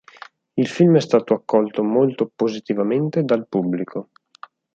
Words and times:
Il 0.57 0.67
film 0.67 0.95
è 0.95 0.99
stato 0.99 1.35
accolto 1.35 1.83
molto 1.83 2.31
positivamente 2.35 3.21
dal 3.21 3.45
pubblico. 3.47 4.09